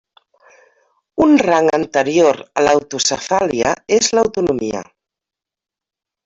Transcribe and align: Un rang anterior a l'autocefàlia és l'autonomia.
Un 1.25 1.35
rang 1.41 1.69
anterior 1.79 2.39
a 2.61 2.63
l'autocefàlia 2.69 3.75
és 3.99 4.11
l'autonomia. 4.19 4.83